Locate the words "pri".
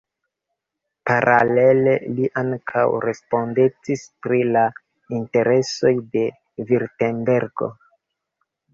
4.25-4.43